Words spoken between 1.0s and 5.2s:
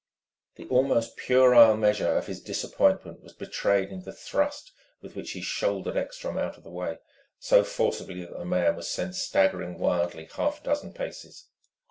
puerile measure of his disappointment was betrayed in the thrust with